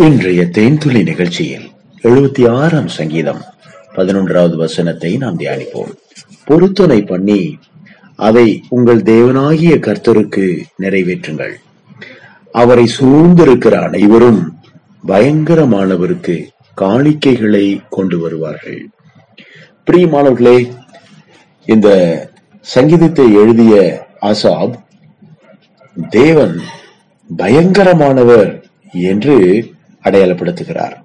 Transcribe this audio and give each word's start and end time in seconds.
இன்றைய 0.00 0.42
தேன்துளி 0.42 1.02
நிகழ்ச்சியில் 1.02 1.70
எழுபத்தி 2.02 2.50
ஆறாம் 2.50 2.88
சங்கீதம். 2.88 3.40
பதினொன்றாவது 3.94 4.56
வசனத்தை 4.56 5.16
நாம் 5.16 5.38
தியானிப்போம். 5.38 5.94
பொருத்தனை 6.44 7.02
பண்ணி 7.02 7.58
அதை 8.16 8.62
உங்கள் 8.68 9.02
தேவனாகிய 9.02 9.78
கர்த்தருக்கு 9.78 10.60
நிறைவேற்றுங்கள். 10.78 11.54
அவரை 12.52 12.90
சூழ்ந்திருக்கிற 12.98 13.74
அனைவரும் 13.82 14.60
பயங்கரமானவருக்கு 15.06 16.46
காணிக்கைகளை 16.76 17.80
கொண்டு 17.90 18.18
வருவார்கள். 18.18 18.88
பிரியமானவர்களே 19.90 20.72
இந்த 21.64 21.88
சங்கீதத்தை 22.60 23.34
எழுதிய 23.34 24.06
ஆசாப் 24.20 24.74
தேவன் 26.08 26.60
பயங்கரமானவர் 27.36 28.62
என்று 28.92 29.36
அடையாளப்படுத்துகிறார். 30.10 30.96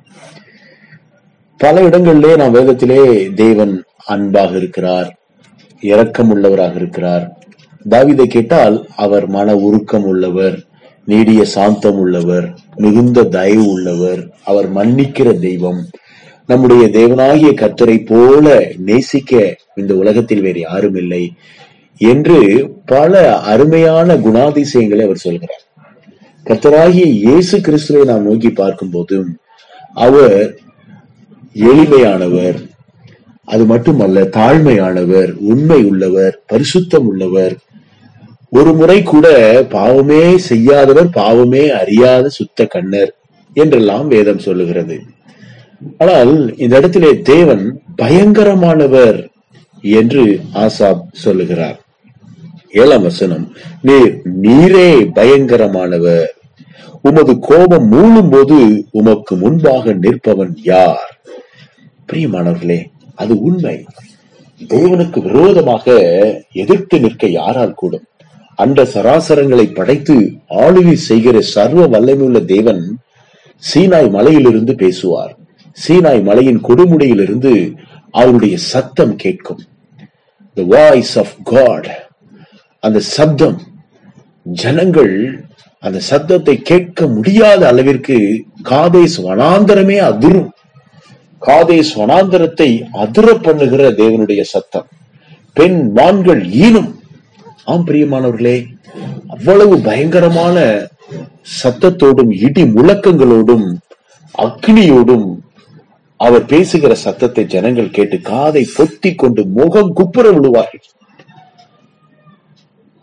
பல 1.58 1.82
இடங்களிலே 1.82 2.36
நாம் 2.36 2.56
வேதத்திலே 2.56 3.34
தேவன் 3.34 3.84
அன்பாக 4.06 4.58
இருக்கிறார் 4.58 5.16
இரக்கம் 5.80 6.30
உள்ளவராக 6.30 6.76
இருக்கிறார். 6.76 7.38
தாவிதை 7.90 8.24
கேட்டால் 8.24 8.88
அவர் 8.96 9.28
மன 9.28 9.56
உருக்கம் 9.56 10.04
உள்ளவர் 10.04 10.60
நீடிய 11.06 11.46
சாந்தம் 11.46 12.00
உள்ளவர் 12.00 12.58
மிகுந்த 12.76 13.24
தயவு 13.24 13.68
உள்ளவர் 13.68 14.30
அவர் 14.44 14.74
மன்னிக்கிற 14.74 15.40
தெய்வம். 15.40 15.90
நம்முடைய 16.48 16.84
தேவனாகிய 16.88 17.52
கத்தரை 17.54 18.06
போல 18.06 18.68
நேசிக்க 18.78 19.56
இந்த 19.76 19.96
உலகத்தில் 19.96 20.42
வேறு 20.42 20.60
யாரும் 20.60 20.96
இல்லை 20.96 21.34
என்று 21.98 22.40
பல 22.86 23.40
அருமையான 23.40 24.16
குணாதிசயங்களை 24.16 25.04
அவர் 25.04 25.16
சொல்கிறார். 25.16 25.64
கத்தராகிய 26.46 27.06
இயேசு 27.06 27.62
கிறிஸ்துவை 27.62 28.04
நாம் 28.04 28.24
நோக்கி 28.24 28.50
பார்க்கும் 28.50 28.90
போதும் 28.90 29.30
அவர் 29.94 30.56
எளிமையானவர் 31.54 32.58
அது 33.44 33.66
மட்டுமல்ல 33.66 34.22
தாழ்மையானவர் 34.22 35.32
உண்மை 35.52 35.84
உள்ளவர் 35.84 36.36
பரிசுத்தம் 36.54 37.08
உள்ளவர். 37.12 37.56
ஒரு 38.50 38.74
முறை 38.74 39.04
கூட 39.04 39.28
பாவமே 39.70 40.38
செய்யாதவர் 40.50 41.10
பாவமே 41.10 41.70
அறியாத 41.70 42.30
சுத்த 42.30 42.66
கண்ணர் 42.66 43.12
என்றெல்லாம் 43.54 44.08
வேதம் 44.08 44.40
சொல்லுகிறது. 44.40 44.98
ஆனால் 45.98 46.58
இந்த 46.58 46.78
இடத்திலே 46.78 47.22
தேவன் 47.22 47.66
பயங்கரமானவர் 48.02 49.20
என்று 49.82 50.40
ஆசாப் 50.54 51.04
சொல்லுகிறார். 51.26 51.80
ஏழாம் 52.72 53.02
வசனம் 53.02 53.44
நீர் 53.82 54.14
நீரே 54.42 54.88
பயங்கரமானவர். 55.18 56.32
உமது 57.06 57.40
கோபம் 57.40 57.92
மூழும் 57.92 58.30
போது 58.30 58.88
உமக்கு 58.92 59.36
முன்பாக 59.36 59.94
நிற்பவன் 59.94 60.54
யார்? 60.64 61.22
பிரியமானவர்களே 62.08 62.80
அது 63.16 63.42
உண்மை. 63.42 63.86
தேவனுக்கு 64.68 65.22
விரோதமாக 65.22 65.86
எதிர்த்து 66.52 67.00
நிற்க 67.00 67.28
யாரால் 67.28 67.74
கூடும்? 67.74 68.04
அந்த 68.56 68.84
சராசரங்களை 68.84 69.74
படைத்து 69.74 70.16
ஆளுகை 70.50 70.94
செய்கிற 70.94 71.42
சர்வ 71.42 71.88
வல்லமையுள்ள 71.88 72.46
தேவன் 72.46 72.98
சீனாய் 73.74 74.10
மலையிலிருந்து 74.10 74.76
பேசுவார். 74.76 75.38
சீனாய் 75.88 76.24
மலையின் 76.24 76.64
கொடுமுடியிலிருந்து 76.64 77.76
அவருடைய 78.12 78.58
சத்தம் 78.58 79.16
கேட்கும். 79.16 79.62
த 80.54 80.64
வாய்ஸ் 80.64 81.20
ஆஃப் 81.20 81.36
காட் 81.44 82.10
அந்த 82.80 83.00
சப்தம் 83.00 83.62
ஜனங்கள் 84.44 85.44
அந்த 85.84 86.00
சத்தத்தை 86.10 86.56
கேட்க 86.70 87.08
முடியாத 87.08 87.62
அளவிற்கு 87.68 88.18
காதேஸ் 88.70 89.16
வனாந்தரமே 89.28 89.98
அதிரும். 90.10 90.50
காதேஸ் 91.42 91.92
வனாந்தரத்தை 92.02 92.70
அதிர 93.04 93.28
பண்ணுகிற 93.46 93.90
தேவனுடைய 94.02 94.42
சத்தம். 94.54 94.88
பெண் 95.54 95.80
மான்கள் 95.98 96.44
ஈனும். 96.66 96.92
ஆம் 97.72 97.86
பிரியமானவர்களே 97.88 98.58
அவ்வளவு 99.28 99.76
பயங்கரமான 99.90 100.58
சத்தத்தோடும் 101.62 102.32
இடி 102.46 102.64
முழக்கங்களோடும் 102.76 103.68
அக்னியோடும் 104.36 105.28
அவர் 106.20 106.46
பேசுகிற 106.46 106.94
சத்தத்தை 107.06 107.44
ஜனங்கள் 107.54 107.96
கேட்டு 107.98 108.18
காதை 108.32 108.64
பொத்தி 108.78 109.12
கொண்டு 109.16 109.42
முகம் 109.58 109.92
குப்புற 109.94 110.26
விழுவார்கள் 110.32 110.86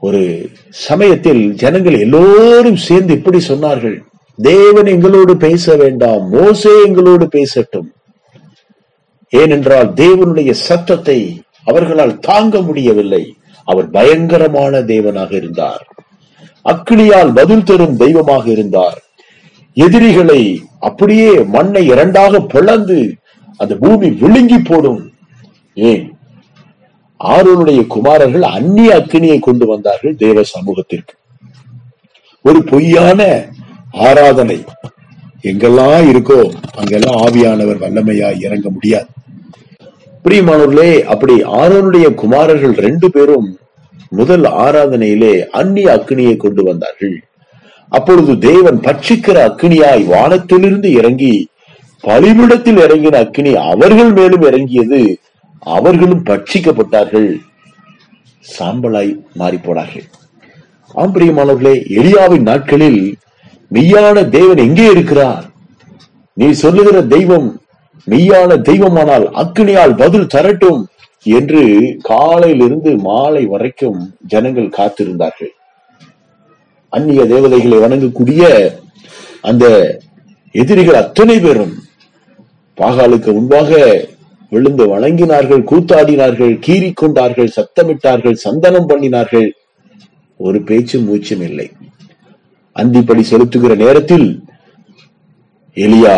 ஒரு 0.00 0.50
சமயத்தில் 0.68 1.54
ஜனங்கள் 1.54 1.98
எல்லோரும் 1.98 2.76
சேர்ந்து 2.76 3.14
இப்படி 3.14 3.38
சொன்னார்கள். 3.48 3.98
தேவன் 4.36 4.86
எங்களோடு 4.86 5.36
பேச 5.36 5.76
வேண்டாம் 5.76 6.28
மோசே 6.28 6.82
எங்களோடு 6.84 7.28
பேசட்டும். 7.28 7.92
ஏனென்றால் 9.28 9.92
தேவனுடைய 9.92 10.50
சத்தத்தை 10.50 11.42
அவர்களால் 11.64 12.18
தாங்க 12.18 12.60
முடியவில்லை. 12.60 13.34
அவர் 13.64 13.90
பயங்கரமான 13.90 14.78
தேவனாக 14.78 15.32
இருந்தார். 15.32 15.86
அக்கினியால் 16.64 17.34
பதில் 17.34 17.64
தரும் 17.64 17.96
தெய்வமாக 17.96 18.50
இருந்தார். 18.50 19.02
எதிரிகளை 19.74 20.62
அப்படியே 20.78 21.42
மண்ணை 21.42 21.86
இரண்டாக 21.86 22.40
பிளந்து 22.40 23.16
அந்த 23.56 23.76
பூமி 23.76 24.10
விழுங்கி 24.10 24.58
போடும். 24.58 25.12
ஏன்? 25.74 26.09
ஆரோனுடைய 27.24 27.86
குமாரர்கள் 27.86 28.42
அந்நிய 28.42 28.94
அக்கினியை 28.94 29.38
கொண்டு 29.38 29.66
வந்தார்கள் 29.66 30.16
தேவ 30.16 30.42
சமூகத்திற்கு. 30.42 31.14
ஒரு 32.42 32.64
பொய்யான 32.64 33.46
ஆராதனை. 33.92 34.64
எங்கெல்லாம் 35.42 36.06
இருக்கோ 36.12 36.54
அங்கெல்லாம் 36.76 37.20
ஆவியானவர் 37.26 37.82
வல்லமையா 37.82 38.44
இறங்க 38.44 38.70
முடியாது. 38.70 39.06
பிரியமானவர்களே 40.24 41.02
அப்படி 41.02 41.42
ஆரோனுடைய 41.42 42.14
குமாரர்கள் 42.14 42.72
ரெண்டு 42.72 43.10
பேரும் 43.10 43.58
முதல் 44.08 44.42
ஆராதனையிலே 44.42 45.46
அந்நிய 45.48 45.88
அக்னியை 45.94 46.36
கொண்டு 46.36 46.64
வந்தார்கள். 46.64 47.22
அப்பொழுது 47.88 48.38
தேவன் 48.38 48.80
பட்சிக்கிற 48.80 49.36
அக்னியாய் 49.48 50.04
வானத்திலிருந்து 50.04 50.92
இறங்கி 50.92 51.48
பலிபிடத்தில் 52.04 52.78
இறங்கின 52.84 53.16
அக்னி 53.24 53.54
அவர்கள் 53.54 54.12
மேலும் 54.12 54.42
இறங்கியது 54.42 55.18
அவர்களும் 55.62 56.24
பட்சிக்கப்பட்டார்கள். 56.24 57.30
சாம்பலாய் 58.44 59.12
மாறி 59.34 59.56
போனார்கள் 59.56 60.06
ஆம் 60.94 61.14
பிரியமானவர்களே 61.14 62.38
நாட்களில் 62.42 63.18
மெய்யான 63.74 64.28
தேவன் 64.28 64.56
எங்கே 64.56 64.86
இருக்கிறார்? 64.90 65.44
நீ 66.32 66.52
சொல்லுகிற 66.52 67.02
தெய்வம் 67.02 67.60
மெய்யான 68.06 68.56
தெய்வமானால் 68.68 69.26
அக்னியால் 69.42 69.94
பதில் 69.96 70.30
தரட்டும் 70.34 70.80
என்று 71.22 71.62
காலையிலிருந்து 72.02 72.96
மாலை 72.98 73.44
வரைக்கும் 73.46 74.14
ஜனங்கள் 74.26 74.74
காத்திருந்தார்கள். 74.78 75.52
அந்நிய 76.88 77.26
தேவதைகளை 77.26 77.78
வணங்கக்கூடிய 77.78 78.42
அந்த 79.40 79.66
எதிரிகள் 80.50 80.94
அத்தனை 80.94 81.38
பேரும் 81.40 81.74
பாகாலுக்கு 82.78 83.32
முன்பாக 83.32 83.78
விழுந்து 84.52 84.84
வணங்கினார்கள் 84.92 85.62
கூத்தாடினார்கள் 85.70 86.54
கீறி 86.66 86.90
கொண்டார்கள் 87.00 87.54
சத்தமிட்டார்கள் 87.56 88.42
சந்தனம் 88.46 88.88
பண்ணினார்கள். 88.90 89.48
ஒரு 90.40 90.58
பேச்சு 90.68 90.98
மூச்சும் 91.06 91.44
இல்லை. 91.48 91.68
அந்திப்படி 92.76 93.22
செலுத்துகிற 93.30 93.72
நேரத்தில் 93.84 94.28
எலியா 95.76 96.16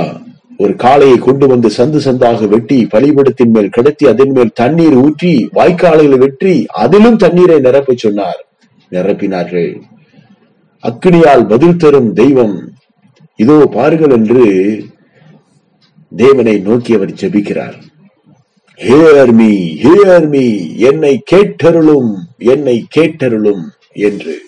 ஒரு 0.62 0.72
காளையை 0.82 1.16
கொண்டு 1.26 1.46
வந்து 1.52 1.68
சந்து 1.76 2.00
சந்தாக 2.06 2.48
வெட்டி 2.52 2.78
பலிபடத்தின் 2.92 3.52
மேல் 3.54 3.70
கிடத்தி 3.76 4.04
அதன் 4.10 4.32
மேல் 4.36 4.52
தண்ணீர் 4.60 4.96
ஊற்றி 5.04 5.32
வாய்க்காலையில் 5.58 6.20
வெற்றி 6.24 6.54
அதிலும் 6.82 7.20
தண்ணீரை 7.22 7.56
நிரப்ப 7.66 7.94
சொன்னார். 8.04 8.40
நிரப்பினார்கள். 8.92 9.70
அக்கினியால் 10.84 11.44
பதில் 11.52 11.80
தரும் 11.82 12.10
தெய்வம் 12.20 12.56
இதோ 13.38 13.56
பாருங்கள் 13.76 14.14
என்று 14.18 14.44
தேவனை 16.12 16.54
நோக்கி 16.68 16.92
அவர் 16.98 17.18
ஜெபிக்கிறார். 17.20 17.76
ஹியர் 18.80 19.32
மீ 19.32 19.52
ஹியர் 19.82 20.28
மீ 20.28 20.76
என்னை 20.76 21.22
கேட்டருளும் 21.30 22.14
என்னை 22.38 22.84
கேட்டருளும் 22.96 23.62
என்று. 23.92 24.40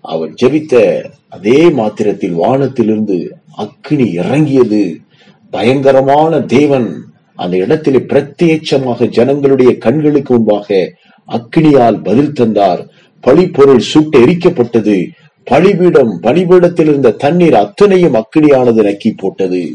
அவர் 0.00 0.34
ஜெபித்த 0.42 1.04
அதே 1.28 1.70
மாத்திரத்தில் 1.70 2.32
வானத்திலிருந்து 2.32 3.36
அக்கினி 3.56 4.12
இறங்கியது. 4.12 4.96
பயங்கரமான 5.50 6.40
தேவன் 6.40 7.04
அந்த 7.34 7.56
இடத்திலே 7.56 7.98
பிரத்யட்சமாக 7.98 9.08
ஜனங்களுடைய 9.08 9.78
கண்களுக்கு 9.78 10.34
முன்பாக 10.34 10.92
அக்னியால் 11.28 12.02
பதில் 12.02 12.32
தந்தார். 12.32 12.86
பழிப்பொருள் 13.20 13.78
சுட்டு 13.78 14.26
எரிக்கப்பட்டது. 14.26 15.08
பலிபீடம் 15.44 16.20
பலிபீடத்தில் 16.22 16.88
இருந்த 16.88 17.10
தண்ணீர் 17.10 17.54
அத்தனையும் 17.54 18.14
அக்னியானது 18.14 18.82
நக்கி 18.82 19.12
போட்டது. 19.16 19.74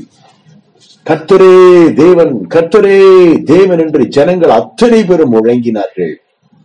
கர்த்தரே 1.10 1.94
தேவன் 1.94 2.48
கர்த்தரே 2.54 3.44
தேவன் 3.44 3.80
என்று 3.80 4.08
ஜனங்கள் 4.08 4.50
அத்தனை 4.50 5.04
பேரும் 5.04 5.34
முழங்கினார்கள். 5.34 6.14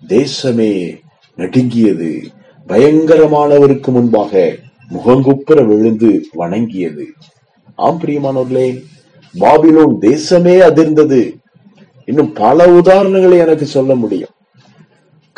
தேசமே 0.08 1.00
நடுங்கியது. 1.36 2.22
பயங்கரமானவருக்கு 2.68 3.86
முன்பாக 3.86 4.56
முகங்குப்புற 4.92 5.66
விழுந்து 5.66 6.24
வணங்கியது. 6.34 7.04
ஆம் 7.74 8.00
பிரியமானவர்களே 8.00 8.84
பாபிலோன் 9.40 9.96
தேசமே 10.00 10.56
அதிர்ந்தது. 10.68 11.34
இன்னும் 12.04 12.32
பல 12.32 12.66
உதாரணங்களை 12.66 13.38
எனக்கு 13.38 13.66
சொல்ல 13.66 13.94
முடியும். 13.94 14.34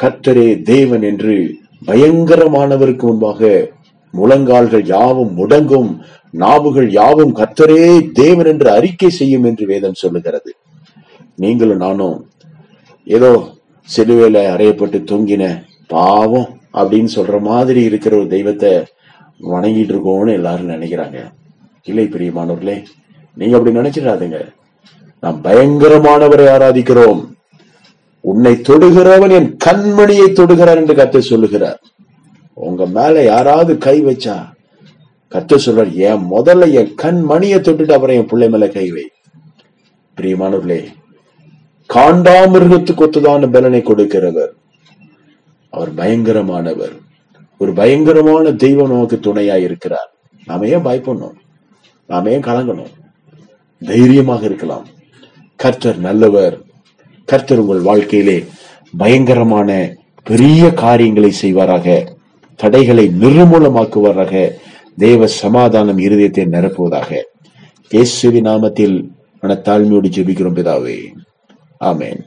கத்தரே 0.02 0.62
தேவன் 0.62 1.02
என்று 1.02 1.54
பயங்கரமானவருக்கு 1.86 3.02
முன்பாக 3.02 3.70
முழங்கால்கள் 4.18 4.84
யாவும் 4.94 5.32
முடங்கும் 5.38 5.90
நாவுகள் 6.34 6.88
யாவும் 6.90 7.36
கத்தரே 7.36 7.84
தேவன் 8.12 8.46
என்று 8.46 8.68
அறிக்கை 8.70 9.10
செய்யும் 9.10 9.44
என்று 9.44 9.66
வேதம் 9.66 10.00
சொல்லுகிறது. 10.02 10.50
நீங்களும் 11.36 11.82
நானும் 11.84 12.18
ஏதோ 13.06 13.30
சிலுவையில 13.88 14.38
அறையப்பட்டு 14.54 14.98
தொங்கின 15.10 15.44
பாவம் 15.86 16.48
அப்படின்னு 16.72 17.10
சொல்ற 17.16 17.36
மாதிரி 17.40 17.80
இருக்கிற 17.82 18.12
ஒரு 18.16 18.28
தெய்வத்தை 18.34 18.72
வணங்கிட்டு 19.40 19.92
இருக்கோம்னு 19.94 20.32
எல்லாரும் 20.32 20.72
நினைக்கிறாங்க. 20.74 21.18
இல்லை 21.88 22.04
பிரியமானவர்களே 22.12 22.76
நீங்க 23.36 23.56
அப்படி 23.56 23.76
நினைச்சிடாதீங்க. 23.78 24.38
நாம் 25.22 25.38
பயங்கரமானவரை 25.44 26.46
ஆராதிக்கிறோம். 26.54 27.20
உன்னை 28.20 28.52
தொடுகிறவன் 28.68 29.34
என் 29.38 29.50
கண்மணியை 29.64 30.28
தொடுகிறார் 30.38 30.80
என்று 30.82 30.94
கத்தை 30.94 31.20
சொல்லுகிறார். 31.20 31.80
உங்க 32.58 32.86
மேல 32.86 33.22
யாராவது 33.22 33.78
கை 33.78 34.04
வச்சா 34.04 34.52
கத்த 35.30 35.58
சொல்றார் 35.66 35.92
என் 35.92 36.30
முதல்ல 36.30 36.72
என் 36.72 36.94
கண்மணியை 37.02 37.60
தொட்டுட்டு 37.60 37.92
அப்புறம் 37.92 38.16
என் 38.16 38.26
பிள்ளை 38.26 38.48
மேல 38.48 38.68
கை 38.68 38.90
வை. 38.90 39.10
பிரியமானவர்களே 40.16 40.86
காண்டாமிருகத்துக்கு 41.94 43.08
ஒத்ததான 43.08 43.52
பலனை 43.52 43.80
கொடுக்கிறவர். 43.80 44.48
அவர் 45.70 45.94
பயங்கரமானவர். 45.94 46.98
ஒரு 47.58 47.72
பயங்கரமான 47.72 48.52
தெய்வம் 48.52 48.90
நமக்கு 48.90 49.20
துணையா 49.22 49.56
இருக்கிறார். 49.56 50.14
நாம 50.44 50.66
ஏன் 50.66 50.84
பயப்படணும்? 50.84 51.34
நாம 52.06 52.30
ஏன் 52.30 52.40
கலங்கணும்? 52.40 52.90
தைரியமாக 53.86 54.44
இருக்கலாம். 54.44 54.86
கர்த்தர் 55.56 55.98
நல்லவர். 55.98 56.60
கர்த்தர் 57.24 57.58
உங்கள் 57.58 57.80
வாழ்க்கையிலே 57.80 58.44
பயங்கரமான 58.96 59.94
பெரிய 60.24 60.72
காரியங்களை 60.72 61.32
செய்வாராக. 61.42 62.14
தடைகளை 62.56 63.12
நிர்மூலமாக்குவாராக 63.20 64.50
தேவ 64.96 65.26
சமாதானம் 65.26 65.98
இருதயத்தை 65.98 66.44
நிரப்புவதாக 66.54 67.22
இயேசுவி 67.90 68.40
நாமத்தில் 68.40 69.08
மனத்தாழ்மையோடு 69.42 70.08
ஜெபிக்கிறோம் 70.16 70.56
பிதாவே. 70.58 70.98
ஆமேன். 71.80 72.26